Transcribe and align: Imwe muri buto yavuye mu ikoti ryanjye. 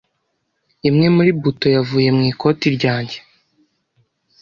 Imwe 0.87 1.07
muri 1.15 1.31
buto 1.41 1.67
yavuye 1.75 2.09
mu 2.17 2.23
ikoti 2.31 2.67
ryanjye. 2.75 3.17